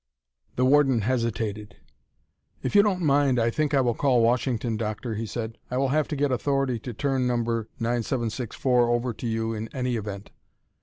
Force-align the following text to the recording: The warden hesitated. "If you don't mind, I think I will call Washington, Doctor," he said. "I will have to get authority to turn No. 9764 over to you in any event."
The 0.55 0.65
warden 0.65 1.01
hesitated. 1.01 1.75
"If 2.63 2.73
you 2.73 2.81
don't 2.81 3.03
mind, 3.03 3.39
I 3.39 3.51
think 3.51 3.75
I 3.75 3.81
will 3.81 3.93
call 3.93 4.23
Washington, 4.23 4.75
Doctor," 4.75 5.13
he 5.13 5.27
said. 5.27 5.59
"I 5.69 5.77
will 5.77 5.89
have 5.89 6.07
to 6.07 6.15
get 6.15 6.31
authority 6.31 6.79
to 6.79 6.91
turn 6.95 7.27
No. 7.27 7.35
9764 7.35 8.89
over 8.89 9.13
to 9.13 9.27
you 9.27 9.53
in 9.53 9.67
any 9.75 9.97
event." 9.97 10.31